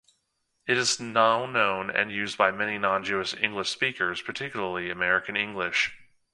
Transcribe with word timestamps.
It 0.65 0.77
is 0.79 0.99
now 0.99 1.45
known 1.45 1.91
and 1.91 2.11
used 2.11 2.35
by 2.35 2.49
many 2.49 2.79
non-Jewish 2.79 3.35
English 3.35 3.69
speakers, 3.69 4.19
particularly 4.23 4.89
American 4.89 5.35
English. 5.37 5.93